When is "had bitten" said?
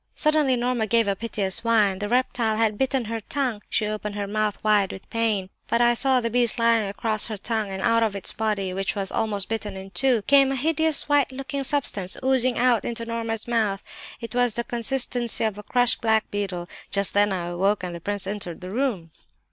2.57-3.05